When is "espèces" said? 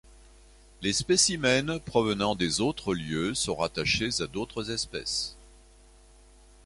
4.71-5.35